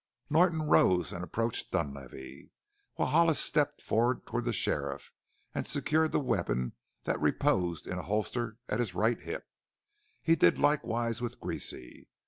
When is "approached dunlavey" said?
1.23-2.49